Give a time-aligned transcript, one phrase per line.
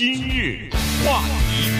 [0.00, 0.70] 今日
[1.04, 1.20] 话
[1.50, 1.70] 题，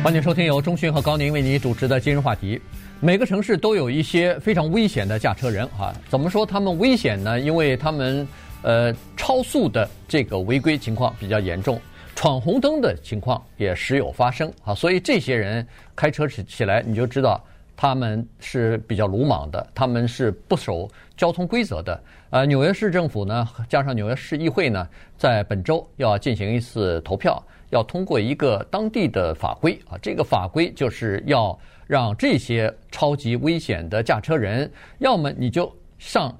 [0.00, 2.60] 欢迎收听由中讯和高宁为你主持的今日话题。
[3.00, 7.40] 每个城市都有一些非常危险的驾车人啊，怎么说他们危险呢？
[7.40, 8.24] 因为他们
[8.62, 11.80] 呃超速的这个违规情况比较严重，
[12.14, 14.72] 闯红灯的情况也时有发生啊。
[14.72, 15.66] 所以这些人
[15.96, 17.44] 开车起起来，你就知道。
[17.80, 20.86] 他们是比较鲁莽的，他们是不守
[21.16, 21.98] 交通规则的。
[22.28, 24.86] 呃，纽约市政府呢，加上纽约市议会呢，
[25.16, 29.96] 在本周要进行一次投票，要通过一个当地的法规啊。
[30.02, 36.38] 这个法规就是要让这些超级危险的驾车人，要么你就上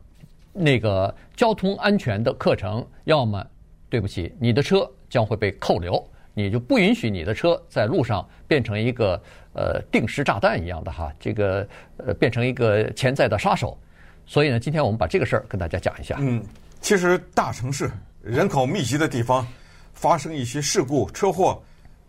[0.52, 3.42] 那个交通安全的课程，要么
[3.88, 6.06] 对不起，你的车将会被扣留。
[6.42, 9.20] 你就不允许你的车在路上变成一个
[9.52, 13.78] 呃定时炸弹一样的哈，这个呃变成一个潜在的杀手。
[14.26, 16.16] 所以呢，今天我们把这个事儿跟大家讲一下。
[16.20, 16.42] 嗯，
[16.80, 17.90] 其实大城市
[18.22, 19.46] 人口密集的地方
[19.92, 21.60] 发生一些事故车祸，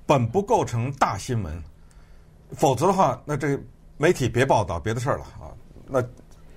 [0.05, 1.63] 本不构成大新闻，
[2.51, 3.57] 否则的话，那这
[3.97, 5.49] 媒体别报道别的事儿了啊。
[5.87, 6.03] 那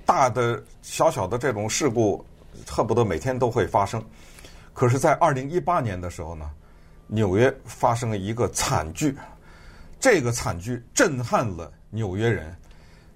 [0.05, 2.25] 大的小小的这种事故，
[2.69, 4.05] 恨不得每天都会发生。
[4.75, 6.51] 可是，在二零一八年的时候呢，
[7.07, 9.17] 纽约发生了一个惨剧，
[10.01, 12.55] 这个惨剧震撼了纽约人。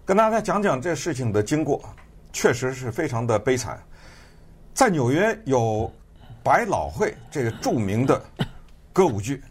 [0.04, 1.82] 跟大家讲讲这事情的经过，
[2.32, 3.82] 确实是非常的悲惨。
[4.74, 5.90] 在纽约有
[6.42, 8.22] 百老汇这个著名的
[8.92, 9.42] 歌舞剧，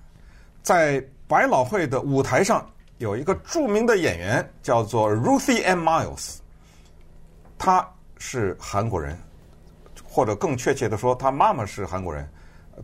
[0.61, 2.65] 在百老汇的舞台上
[2.99, 6.37] 有一个著名的演员叫做 Ruthie Ann Miles，
[7.57, 9.17] 他是韩国人，
[10.03, 12.29] 或者更确切的说，他妈妈是韩国人，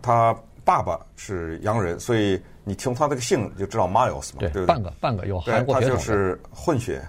[0.01, 0.35] 他。
[0.65, 4.65] 爸爸是洋人，所以你听他这个姓就知道 Miles 嘛，对，对不对？
[4.65, 5.89] 半个半个有韩国血统。
[5.89, 7.05] 他就是混血，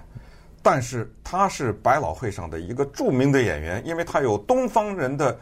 [0.61, 5.37] 但是他是百老汇上的一个著名的演员，因为他有东方人的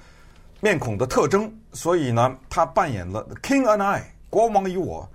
[0.61, 5.09] 面孔的特征，所以呢，他扮演了《King and I》国王与我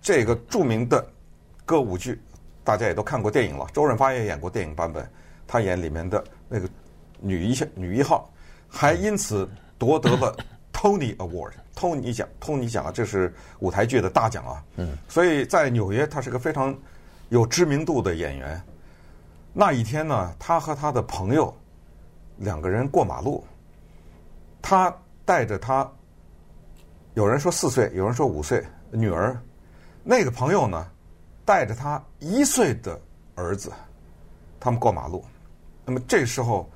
[0.00, 1.06] 这个著名的
[1.64, 2.20] 歌舞剧，
[2.64, 3.66] 大家也都看过电影了。
[3.72, 5.08] 周润发也演过电影版本，
[5.46, 6.68] 他演里面的那个
[7.20, 8.28] 女一女一号，
[8.68, 10.36] 还因此夺得了
[10.72, 11.52] Tony Award。
[11.74, 14.62] 托尼奖，托尼奖啊，这是舞台剧的大奖啊。
[14.76, 16.76] 嗯，所以在纽约，他是个非常
[17.30, 18.62] 有知名度的演员。
[19.52, 21.54] 那一天呢，他和他的朋友
[22.36, 23.44] 两个人过马路，
[24.60, 24.94] 他
[25.24, 25.90] 带着他，
[27.14, 29.38] 有人说四岁，有人说五岁女儿，
[30.02, 30.86] 那个朋友呢，
[31.44, 33.00] 带着他一岁的
[33.34, 33.72] 儿子，
[34.60, 35.24] 他们过马路。
[35.84, 36.70] 那么这时候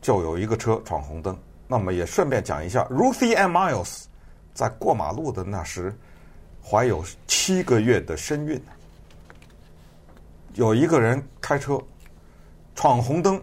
[0.00, 1.36] 就有一个车闯红灯。
[1.72, 4.06] 那么也顺便讲一下，Ruthie and Miles。
[4.52, 5.96] 在过马路的那时，
[6.62, 8.60] 怀有七个月的身孕。
[10.54, 11.80] 有一个人开车
[12.74, 13.42] 闯红灯，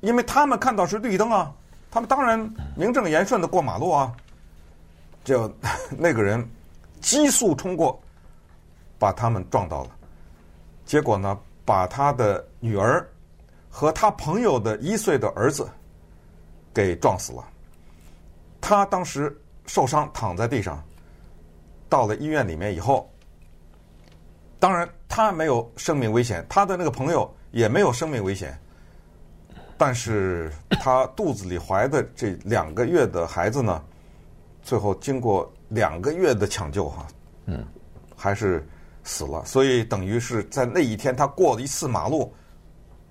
[0.00, 1.54] 因为他们看到是绿灯啊，
[1.90, 2.38] 他们当然
[2.76, 4.14] 名正言顺的过马路啊。
[5.24, 5.50] 就
[5.90, 6.46] 那个人
[7.00, 7.98] 急速冲过，
[8.98, 9.90] 把他们撞到了。
[10.84, 13.08] 结果呢，把他的女儿
[13.70, 15.68] 和他朋友的一岁的儿子
[16.74, 17.48] 给撞死了。
[18.60, 19.34] 他当时。
[19.70, 20.82] 受伤躺在地上，
[21.88, 23.08] 到了医院里面以后，
[24.58, 28.58] 当然他没有生命危险，他的那个朋友也没有生命危险，
[29.78, 33.80] 但是他肚子里怀的这两个月的孩子呢，
[34.60, 37.06] 最后经过两个月的抢救哈，
[37.46, 37.64] 嗯，
[38.16, 38.66] 还是
[39.04, 42.34] 死了，所以等于是在那一天他过了一次马路，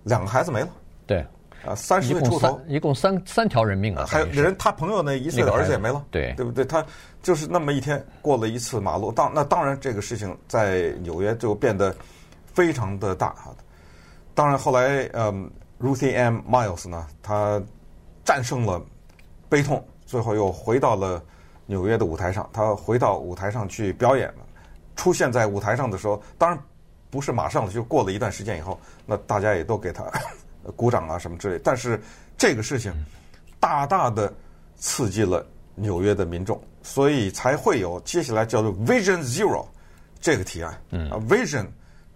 [0.03, 0.69] 两个孩子没了，
[1.07, 1.25] 对。
[1.65, 4.05] 啊，三十岁出头，一共三三条人命啊！
[4.07, 6.63] 还有人，他朋友那一岁的儿子也没了，对对不对？
[6.63, 6.85] 他
[7.21, 11.93] 就是那么一天过了一次马路，当那当然这个事情在纽约就变得
[12.53, 13.53] 非常的大哈。
[14.33, 17.61] 当然后来，嗯，Ruthie Ann Miles 呢，他
[18.23, 18.81] 战胜了
[19.49, 21.21] 悲痛，最后又回到了
[21.65, 22.49] 纽约的舞台上。
[22.53, 24.45] 他回到舞台上去表演了，
[24.95, 26.57] 出现在舞台上的时候，当然
[27.09, 30.09] 不是马上的，就过了一段时间以后，那大家也都给他。
[30.75, 32.01] 鼓掌啊，什么之类，但是
[32.37, 32.93] 这个事情
[33.59, 34.33] 大大的
[34.75, 39.65] 刺激了纽约的民众，所以才会有接下来叫做 Vision Zero
[40.19, 40.81] 这个提案。
[40.91, 41.65] 嗯，Vision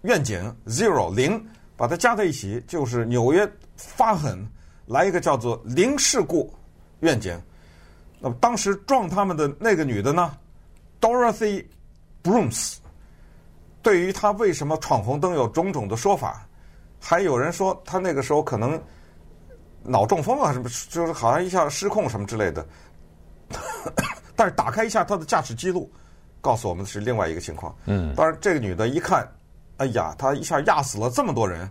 [0.02, 1.44] 愿景 Zero 零，
[1.76, 4.46] 把它加在一起，就是纽约发狠
[4.86, 6.54] 来一个叫做零事故
[7.00, 7.40] 愿景。
[8.20, 10.38] 那么当时撞他们的那个女的呢
[11.02, 11.66] ，Dorothy
[12.24, 12.78] Brooms，
[13.82, 16.48] 对于她为什么闯红灯有种种的说法。
[17.06, 18.82] 还有人说他那个时候可能
[19.84, 22.66] 脑中风啊什么，就是好像一下失控什么之类的。
[24.38, 25.92] 但是打开一下他的驾驶记录，
[26.40, 27.76] 告诉我们是另外一个情况。
[27.86, 29.30] 嗯，当然这个女的一看，
[29.78, 31.70] 哎呀，她一下压死了这么多人，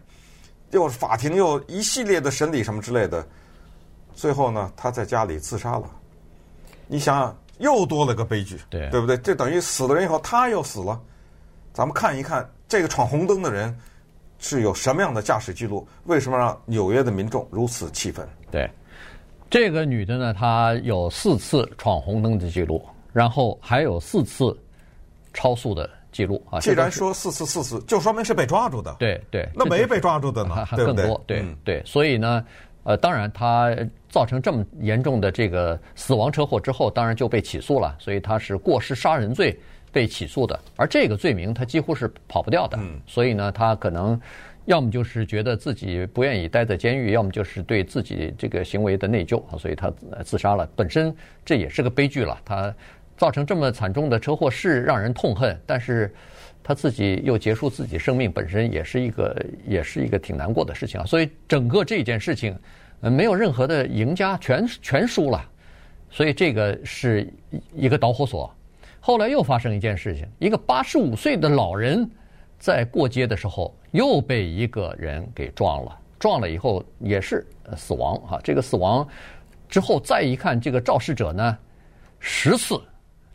[0.71, 3.27] 又法庭又一系列的审理什么之类的，
[4.15, 5.91] 最后呢，她在家里自杀了。
[6.87, 9.17] 你想想，又多了个悲剧，对对不对？
[9.17, 11.01] 这等于死了人以后，她又死了。
[11.73, 13.75] 咱们看一看这个闯红灯的人
[14.43, 15.87] 是有什么样的驾驶记录？
[16.05, 18.29] 为什么让纽约的民众如此气愤？
[18.51, 18.69] 对，
[19.49, 24.55] 这个女的呢，她有四次闯红灯的记录，然后还有四次
[25.33, 26.59] 超速的记录啊。
[26.59, 28.97] 既然说四次四次，就说明是被抓住的。
[28.99, 30.67] 对对，那没被抓住的呢？
[30.67, 31.23] 还更多。
[31.25, 32.45] 对对，所以呢，
[32.83, 33.71] 呃，当然她
[34.09, 39.57] 造成这么严重的这个死亡车祸之后，当然就被起诉了，所以她是过失杀人罪。
[39.93, 44.19] 被起诉的，而这个罪名他几乎是跑不掉的，所以呢，他可能
[44.65, 49.93] 要么就是觉得自己不愿意待在监狱，要么就是对自己这个行为的内疚啊，所以他
[50.25, 50.67] 自杀了。
[50.75, 52.75] 本身这也是个悲剧了，他
[53.19, 56.13] 造成这么惨重的车祸是让人痛恨，但是
[56.63, 61.05] 他自己又结束自己生命，本身也是一个也是一个挺难过的事情啊。
[61.05, 62.59] 所以整个这件事情，
[63.01, 65.45] 没有任何的赢家，全全输了，
[66.09, 67.29] 所以这个是
[67.75, 68.51] 一个导火索。
[69.05, 72.09] 后来又发生一件事情，一个八十五岁的老人
[72.57, 77.45] 在过街的时候又被一个人给撞了，撞了以后也是
[77.77, 78.41] 死亡哈。
[78.45, 79.05] 这个死亡
[79.69, 81.59] 之后再一看，这个肇事者呢，
[82.21, 82.81] 十次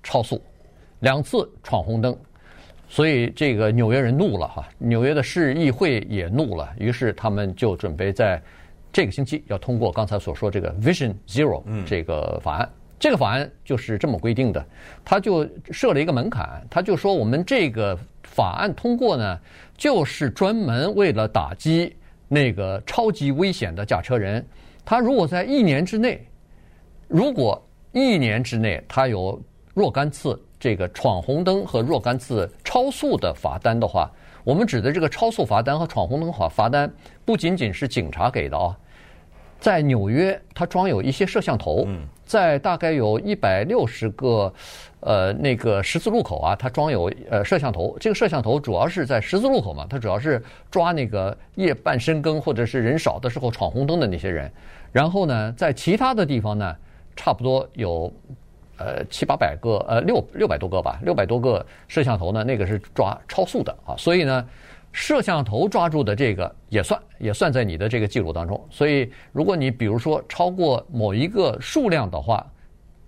[0.02, 0.42] 超速，
[1.02, 2.18] 两次闯红灯，
[2.88, 8.42] 所以这个纽约人怒了哈，纽约的市议会也怒了，于是他们就准备在
[8.90, 12.70] 这个星期要通过刚才所说这个 Vision Zero 这个法案。
[13.00, 14.66] 这个法案就是这么规定的，
[15.06, 19.40] 他就设了一个门槛，他就说我们这个法案通过呢，
[19.78, 21.96] 就是专门为了打击
[22.28, 24.46] 那个超级危险的驾车人。
[24.84, 26.26] 他如果在一年之内，
[27.08, 27.62] 如果
[27.92, 29.40] 一年之内他有
[29.74, 34.12] 若干次这个闯红灯和若干次超速的罚单的话，
[34.44, 36.92] 我们指的这个超速罚单和闯红灯罚罚单，
[37.24, 38.76] 不仅仅是警察给的啊，
[39.60, 41.84] 在纽约它装有一些摄像头。
[41.88, 44.54] 嗯在大概有一百六十个，
[45.00, 47.96] 呃，那个十字路口啊，它装有呃摄像头。
[48.02, 54.52] 这个摄像头主要是在十字路口嘛，它主要是抓那个夜半深更或者是人少的时候闯红灯的那些人。
[54.92, 56.76] 然后呢，在其他的地方呢，
[57.16, 58.12] 差不多有
[58.76, 63.96] 呃七八百个，呃六六百多个吧，六百多个摄像头呢，那个是抓超速的啊。
[63.98, 64.46] 所以呢。
[64.98, 68.60] 摄像头抓住的这个也算，也算在你的这个记录当中。
[68.68, 72.44] 所以，如果你比如说超过某一个数量的话，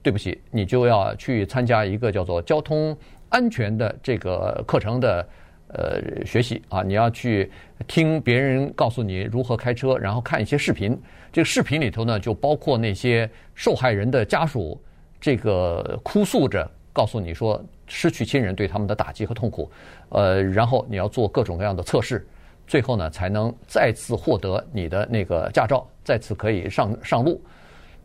[0.03, 2.95] 对不起，你就要去参加一个叫做交通
[3.29, 5.27] 安全的这个课程的
[5.69, 6.83] 呃学习啊。
[6.83, 7.51] 你要去
[7.87, 10.95] 听别人告诉你如何开车，然后看一些视频。
[11.33, 14.79] 这个视频里头呢，就包括那些受害人的家属
[15.19, 16.69] 这个哭诉着。
[16.91, 19.71] 告诉你说失去亲人对他们的打击和痛苦，
[20.09, 22.27] 呃，然后你要做各种各样的测试，
[22.67, 27.41] 最后呢才能再次获得你的那个驾照，再次可以上上路。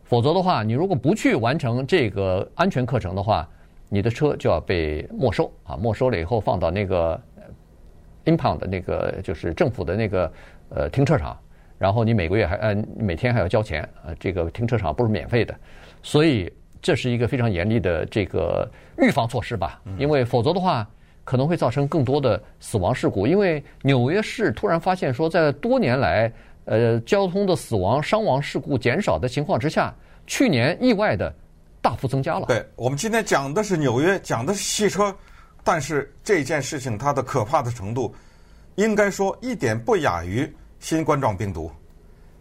[0.03, 3.47] 否则的话，你如果不去完成这个安全课程的话，
[3.89, 5.75] 你的车就要被没收啊！
[5.75, 7.19] 没收了以后放到那个
[8.25, 10.31] impound 的那个就是政府的那个
[10.69, 11.37] 呃停车场，
[11.77, 15.55] 然后你每个月还呃每天还要交钱，呃，这个停车场不是免费的，
[16.01, 16.51] 所以。
[16.81, 18.69] 这是一个非常严厉的这个
[18.99, 20.87] 预防措施吧，因为否则的话
[21.23, 23.25] 可能会造成更多的死亡事故。
[23.25, 26.31] 因为纽约市突然发现说，在多年来，
[26.65, 29.91] 呃，交通的死亡伤亡事故减少的情况之下，
[30.27, 31.33] 去年意外的
[31.81, 32.45] 大幅增加了。
[32.45, 35.15] 对，我们今天讲的是纽约，讲的是汽车，
[35.63, 38.13] 但是这件事情它的可怕的程度，
[38.75, 40.47] 应该说一点不亚于
[40.79, 41.71] 新冠状病毒，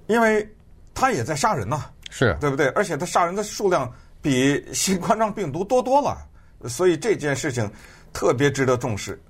[0.07, 0.47] 因为
[0.93, 2.67] 它也在杀人呐，是对不对？
[2.69, 3.91] 而且它杀人的数量。
[4.25, 6.27] 比新冠状病毒多多了，
[6.67, 7.71] 所以这件事情
[8.11, 9.23] 特别值得重视。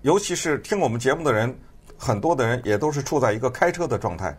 [0.00, 1.54] 尤其是听我们节目的人，
[1.98, 4.34] 很多的人也都是处在一个开车的状态。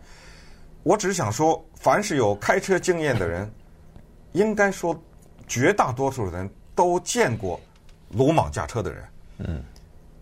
[0.82, 3.48] 我只是想说，凡是有开车经验的人，
[4.32, 5.00] 应该说
[5.46, 7.60] 绝大多数人都见过
[8.10, 9.04] 鲁莽驾车的人。
[9.38, 9.62] 嗯，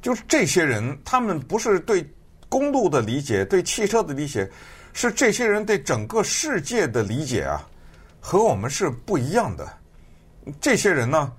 [0.03, 2.07] 就是这些人，他们不是对
[2.51, 4.47] 公路的理解、对汽车的理解，
[4.93, 7.67] 是这些人对整个世界的理解啊。
[8.21, 9.67] 和我们是不一样的，
[10.61, 11.33] 这些人呢，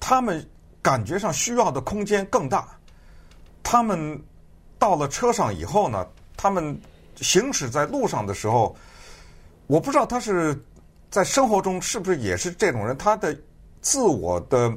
[0.00, 0.44] 他们
[0.80, 2.66] 感觉上需要的空间更大。
[3.62, 4.20] 他们
[4.78, 6.78] 到了车上以后呢，他们
[7.16, 8.74] 行驶在路上的时候，
[9.66, 10.58] 我不知道他是
[11.10, 13.36] 在生活中是不是也是这种人，他的
[13.80, 14.72] 自我的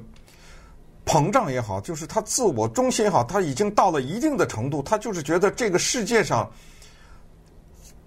[1.06, 6.50] 膨胀也好，就是他自我中心也好，他已经到了一定的程度，他就是觉得这个世界上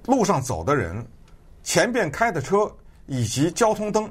[0.07, 1.07] 路上走的人，
[1.63, 2.71] 前边开的车。
[3.11, 4.09] 以及交通灯，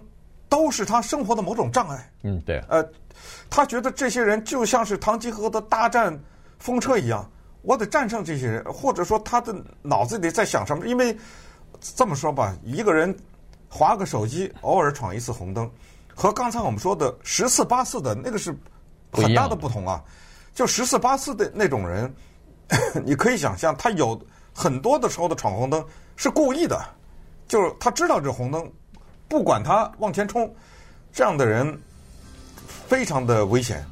[0.50, 2.12] 都是他生活的某种障碍。
[2.24, 2.62] 嗯，对。
[2.68, 2.86] 呃，
[3.50, 6.20] 他觉得这些人就像是唐吉诃德大战
[6.58, 7.26] 风车一样，
[7.62, 10.86] 我得战胜这些人，或者说他的脑子里在想什么？
[10.86, 11.18] 因为
[11.80, 13.18] 这么说吧，一个人
[13.70, 15.72] 划个手机，偶尔闯一次红灯，
[16.14, 18.54] 和刚才我们说的十次八次的那个是
[19.14, 20.04] 很大的不同啊。
[20.54, 22.14] 就十次八次的那种人，
[23.06, 24.20] 你可以想象，他有
[24.54, 25.82] 很多的时候的闯红灯
[26.18, 26.84] 是故意的，
[27.48, 28.70] 就是他知道这红灯，
[29.30, 30.54] 不管他往前冲，
[31.14, 31.80] 这样的人
[32.88, 33.86] 非常的危险，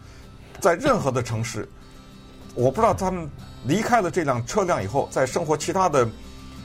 [0.60, 1.70] 在任何的城市，
[2.56, 3.30] 我不知道他们
[3.64, 6.06] 离开了这辆车辆以后，在生活其他的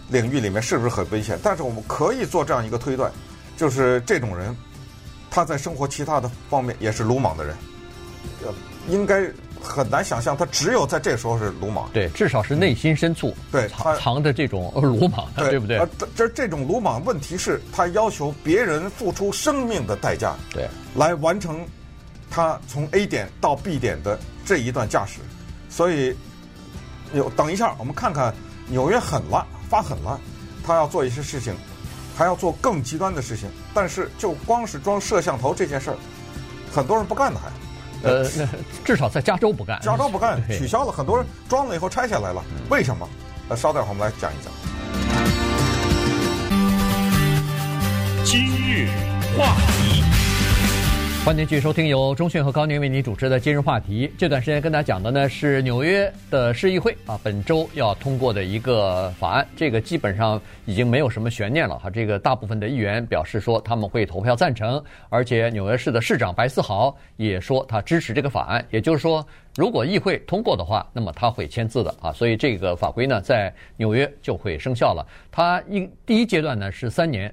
[0.09, 3.13] 领域里面是不是很危险，但是我们可以做这样一个推断，
[3.57, 4.57] 就是这种人
[5.31, 7.55] 他在生活其他的方面也是鲁莽的人，
[8.43, 8.53] 呃，
[8.89, 9.31] 应该。
[9.63, 11.89] 很难想象，他只有在这时候是鲁莽。
[11.93, 15.81] 对，至少是内心深处对藏藏着这种 鲁莽的，对不对？
[16.15, 21.65] 这这种鲁莽，问题是他要求别人付出生命的代价，对，来完成
[22.31, 25.21] 他从 A 点到 B 点的这一段驾驶。
[25.71, 26.15] 所以，
[27.15, 28.35] 有等一下，我们看看
[28.67, 30.21] 纽约狠了，发狠了，
[30.67, 31.55] 他要做一些事情，
[32.17, 33.49] 还要做更极端的事情。
[33.73, 35.97] 但是，就光是装摄像头这件事儿，
[36.71, 37.49] 很多人不干的还。
[38.03, 38.47] 呃，那
[38.85, 40.93] 至少在加州不干，加州不干，取消了。
[40.93, 43.09] 很多人装了以后拆下来了，为什么？
[43.49, 44.53] 呃，稍等会儿我们来讲一讲。
[48.25, 48.89] 今日
[49.37, 50.02] 话题。
[51.25, 54.13] 欢迎继续收听由中讯和高宁为您主持的今日话题。
[54.19, 59.47] 这段时间跟大家讲的呢是纽约的市议会啊，本周要通过的一个法案。
[59.55, 61.89] 这个基本上已经没有什么悬念了哈。
[61.89, 68.67] 这个大部分的议员表示说他们会投票赞成，而且纽约市的市长白思豪也说他支持这个法案。
[68.71, 69.25] 也就是说，
[69.55, 72.11] 如果议会通过的话，那么他会签字的啊。
[72.13, 75.07] 所以这个法规呢，在纽约就会生效了。
[75.31, 77.33] 它一第一阶段呢是三年。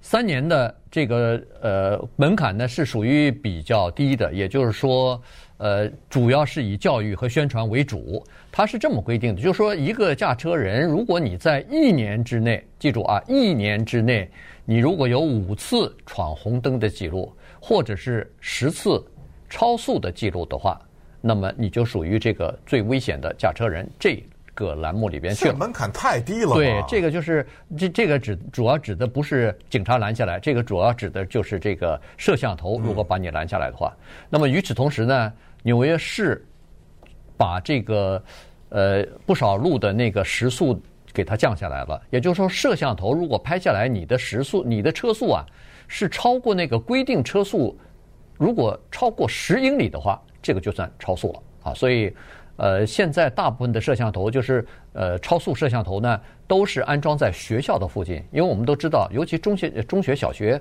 [0.00, 5.20] 三年的这个呃门槛呢是属于比较低的，也就是说，
[5.58, 8.24] 呃，主要是以教育和宣传为主。
[8.52, 14.30] 它是这么规定的，就是说，一个驾车人，如果你在一年之内，记住啊，一年之内，
[14.64, 19.04] 你如果有五次闯红灯的记录，或者是十次
[19.50, 20.80] 超速的记录的话，
[21.20, 23.86] 那么你就属于这个最危险的驾车人。
[23.98, 24.22] 这
[24.56, 26.54] 个栏目里边去，这门槛太低了。
[26.54, 27.46] 对，这个就是
[27.78, 32.80] 这这个指主要指的不是警察拦下来，这个主要指的就是这个摄像头。
[32.80, 35.32] 如果把你拦下来的话，嗯、那么与此同时呢，
[35.62, 36.42] 纽约市
[37.36, 38.20] 把这个
[38.70, 40.80] 呃不少路的那个时速
[41.12, 42.00] 给它降下来了。
[42.08, 45.44] 也就是说，摄像头如果拍下来你的时速、你的车速啊
[45.86, 47.78] 是超过那个规定车速，
[48.38, 51.74] 如果超过十英里的话，这个就算超速了啊。
[51.74, 52.10] 所以。
[52.56, 60.60] 呃，现在大部分的摄像头就是呃超速摄像头呢，都是安装在学校的附近，因为我们都知道，尤其中学、中学、小学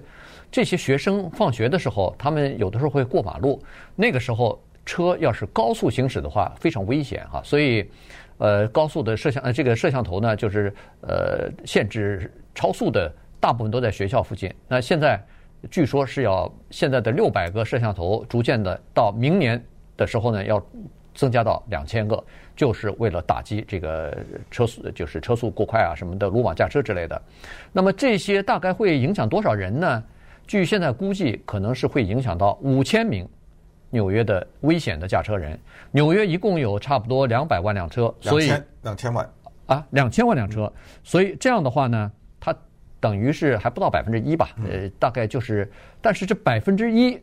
[0.52, 3.62] 这些学生放学的时候，他们有的时候会过马路，
[3.96, 7.42] 那个时候车要是高速行驶的话，非常危险哈。
[7.46, 7.90] 所以，
[8.40, 13.10] 呃，高速的摄像呃这个摄像头呢，就是呃限制超速的，
[13.40, 14.54] 大部分都在学校附近。
[14.68, 15.18] 那现在
[15.72, 19.64] 据说是要现在的六百个摄像头，逐渐的到明年
[19.96, 20.62] 的时候呢要。
[21.16, 22.24] 增加到两千个，
[22.56, 24.16] 就是为了打击这个
[24.52, 27.20] 车速，就是车速过快啊什么的鲁莽驾车之类的。
[27.72, 30.04] 那么这些大概会影响多少人呢？
[30.46, 33.28] 据现在估计，可能是会影响到五千名
[33.90, 35.58] 纽约的危险的驾车人。
[35.90, 38.52] 纽约一共有差不多两百万辆车，所以
[38.84, 39.28] 两千万
[39.66, 40.72] 啊，两千万辆车。
[41.04, 42.54] 所以这样的话呢，它
[43.00, 44.50] 等于是还不到百分之一吧？
[44.70, 47.20] 呃，大概就是，但是这百分之一。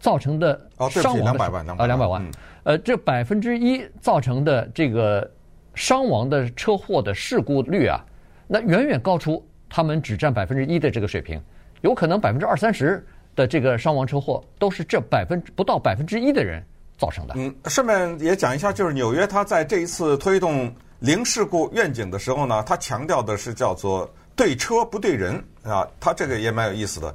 [0.00, 1.44] 造成的伤亡的
[1.76, 2.24] 啊，两百万，
[2.62, 5.28] 呃，这百分之一造成的这个
[5.74, 8.04] 伤亡的车祸的事故率啊，
[8.46, 11.40] 那远远高出他们只占百分之一的这个水平，
[11.80, 16.62] 有可能百分之二三十的这个伤亡车祸都是这百分不到百分之一的人
[16.96, 17.34] 造成的。
[17.36, 27.14] 嗯，顺便也讲一下，就是纽约它在这一次推动零事故愿景的时候呢，它强调的是叫做对车不对人啊，它这个也蛮有意思的。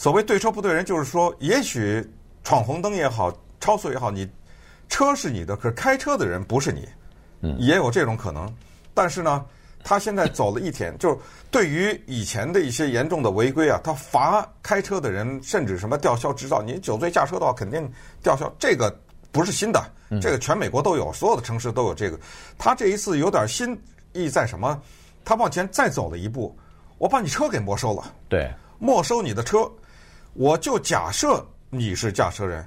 [0.00, 2.02] 所谓对车不对人，就是说，也许
[2.42, 3.30] 闯红灯也好，
[3.60, 4.26] 超速也好，你
[4.88, 6.88] 车是你的，可是开车的人不是你，
[7.42, 8.50] 嗯，也有这种可能。
[8.94, 9.44] 但是呢，
[9.84, 11.18] 他现在走了一天，就是
[11.50, 17.86] 对于以前的一些严重的违规啊，他罚开车的人，甚至什么吊销执照，你酒醉驾车的话，肯定
[18.22, 18.50] 吊销。
[18.58, 18.90] 这个
[19.30, 19.84] 不是新的，
[20.18, 22.18] 这个全美国都有，所有的城市都有这个。
[22.56, 23.78] 他这一次有点新
[24.14, 24.80] 意在什么？
[25.26, 26.56] 他往前再走了一步，
[26.96, 29.70] 我把你车给没收了，对，没收你的车。
[30.34, 32.64] 我就假设你是驾车人，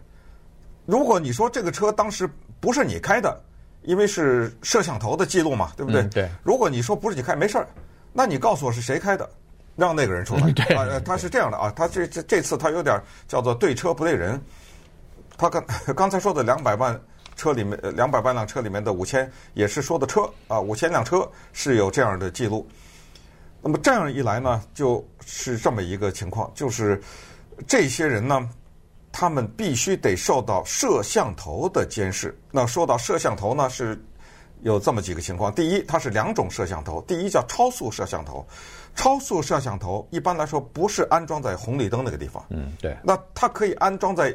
[0.86, 2.29] 如果你说这个车当时
[2.60, 3.41] 不是你开的，
[3.84, 6.01] 因为是摄像头的记录嘛，对不对？
[6.01, 6.29] 嗯、对。
[6.43, 7.67] 如果你说不是你开，没事儿，
[8.12, 9.29] 那你告诉我是谁开的，
[9.75, 10.51] 让那个人出来。
[10.51, 10.75] 对。
[10.75, 14.39] 啊，他是这样的啊，他这这这次他有点叫做对车不对人。
[15.38, 15.65] 他刚
[15.96, 16.98] 刚才说的两百万
[17.36, 22.67] 车里面，两百万辆车里面的五千也是说的车啊，五千辆车是有这样的记录。
[23.62, 27.01] 那么这样一来呢，就是这么一个情况，就是。
[27.67, 28.50] 这些人呢，
[29.12, 32.38] 他们必须得受到摄像头的监视。
[32.51, 34.01] 那说到摄像头呢，是
[34.62, 38.46] 有这么几个情况：第一，它是两种摄像头，第一叫超速摄像头。
[38.96, 42.96] 超速摄像头一般来说不是安装在红绿灯那个地方，嗯，对。
[43.03, 44.32] 那它可以安装在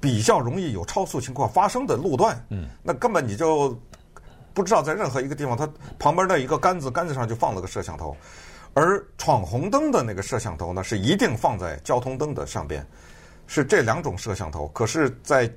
[0.00, 3.78] 比较容易有超速情况发生的路段，嗯，那根本你就
[4.54, 8.16] 不知道在任何一个地方，它旁边的一个杆子，杆子上就放了个摄像头。
[8.74, 12.86] 而闯红灯的那个摄像头呢，是一定放在交通灯的上边，
[13.46, 14.68] 是这两种摄像头。
[14.68, 15.50] 可是，在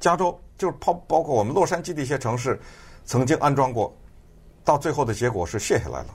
[0.00, 2.58] 加州，就是包包括我们洛杉矶的一些城市，
[3.04, 3.94] 曾经安装过，
[4.64, 6.06] 到最后的结果是卸下来了。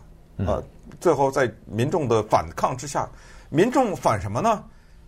[0.48, 0.64] 呃，
[1.00, 3.08] 最后在民众的反抗之下，
[3.50, 4.64] 民众反什么呢？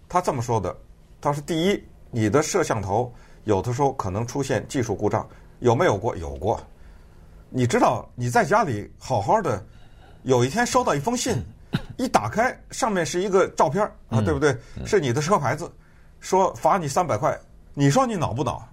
[0.08, 0.76] 他这么说的，
[1.22, 3.12] 他说：第一，你的摄像头
[3.46, 5.28] 有的时候可能出现技术故障，
[5.60, 6.16] 有没有过？
[6.18, 6.62] 有过。
[7.50, 9.66] 你知道你在家里好好的，
[10.24, 11.36] 有一天收到一封信，
[11.98, 14.56] 一打开上面是一个照片啊，对不对？
[14.86, 15.72] 是你的车牌子，
[16.20, 17.38] 说罚你三百块，
[17.74, 18.68] 你说你恼不恼？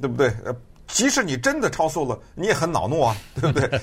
[0.00, 0.28] 对不对？
[0.44, 0.54] 呃，
[0.86, 3.80] 即使你真的超速了，你也很恼怒啊， 对不对？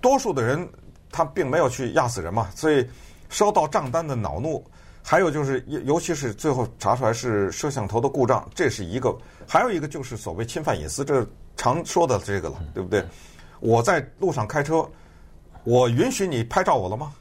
[0.00, 0.68] 多数的人。
[1.14, 2.88] 他并没有去压死人嘛，所以
[3.28, 4.64] 收到账单的恼怒，
[5.02, 9.14] 还有就是，尤其是最后查出来是摄像头的故障，这是一个；
[9.46, 11.22] 还有一个就是所谓侵犯隐私，这
[11.54, 13.04] 常说的这个了，对不对？
[13.60, 14.88] 我在路上开车，
[15.64, 17.12] 我允许你拍照我了吗？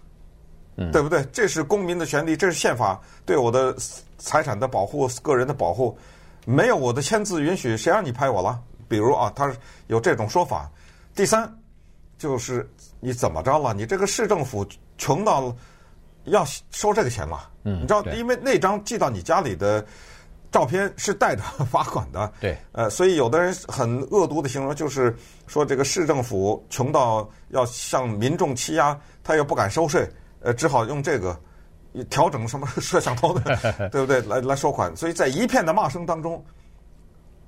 [0.92, 1.24] 对不对？
[1.32, 3.76] 这是公民的权利，这是宪法对我的
[4.18, 5.98] 财产的保护、个人的保护，
[6.46, 8.60] 没有我的签字允许，谁让你拍我了？
[8.88, 9.54] 比如啊，他
[9.88, 10.70] 有这种说法。
[11.16, 11.52] 第三。
[12.18, 12.70] 就是
[13.00, 13.74] 你怎么着了？
[13.74, 14.64] 你这个市政府
[14.96, 15.52] 穷到
[16.26, 17.50] 要收这个钱了？
[17.64, 19.84] 嗯，你知道，因为那张寄到你家里的
[20.52, 22.32] 照片是带着罚款的。
[22.40, 25.16] 对，呃，所以有的人很恶毒的形容，就是
[25.48, 30.08] 说这个市政府穷到要向民众欺压，他又不敢收税，
[30.42, 31.40] 呃，只好用这个
[32.10, 33.58] 调整什么摄像头的，
[33.90, 34.22] 对不对？
[34.22, 34.96] 来来收款。
[34.96, 36.44] 所以在一片的骂声当中，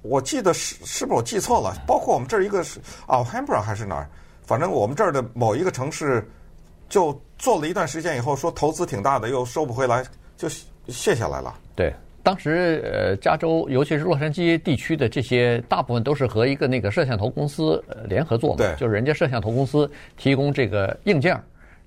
[0.01, 1.75] 我记得是是不是我记错了？
[1.86, 4.10] 包括我们这儿一个是啊，Alhambra 还是哪儿？
[4.45, 6.30] 反正我们这儿的某一个城市，
[6.89, 10.49] 就做了一段时间以后，说投资挺大的，又收不回来，就
[10.89, 11.56] 卸下来了。
[11.75, 21.38] 对，当时呃，加州尤其是洛杉矶地区的这些大部分都是和一个那个摄像头公司联合做嘛，就是人家摄像头公司提供这个硬件，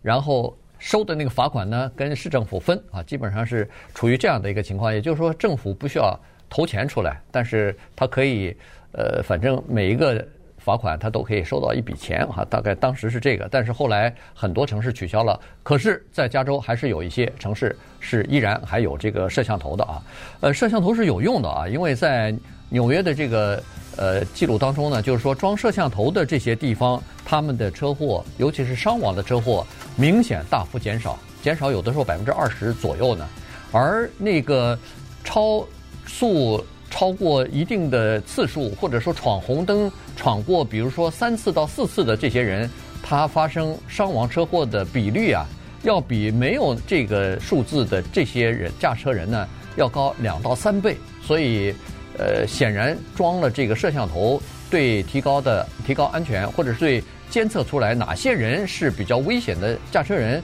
[0.02, 4.92] 然后收的那个罚款呢跟市政府分啊，基本上是处于这样的一个情况。
[4.92, 6.14] 也就是说，政府不需要
[6.50, 8.54] 投钱出来，但是它可以
[8.92, 10.22] 呃，反正每一个。
[10.66, 15.38] 罚款他都可以收到一笔钱哈，大概当时是这个，但是后来很多城市取消了。
[15.62, 20.02] 可是，在加州还是有一些城市是依然还有这个摄像头的啊。
[20.40, 22.34] 呃，摄像头是有用的啊，因为在
[22.68, 23.62] 纽约的这个
[23.96, 33.24] 呃记录当中呢，就是说装摄像头的这些地方，他们的车祸，尤其是伤亡的车祸，明显大幅减少，减少有的时候百分之二十左右呢。
[33.70, 34.76] 而那个
[35.22, 35.64] 超
[36.08, 36.66] 速。
[36.90, 42.70] 超过一定的次数，或者说闯红灯闯过，比如说三次到四次的这些人，
[43.02, 45.44] 他发生伤亡车祸的比率啊，
[45.82, 49.46] 要比没有这个数字的这些人驾车人呢
[49.76, 50.96] 要高两到三倍。
[51.22, 51.74] 所以，
[52.18, 60.40] 呃，显然装了这个摄像头，对提高的提高安全，或者是对监测出来哪些人是比较危险的驾车人，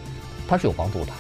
[0.49, 1.13] 它是有帮助的。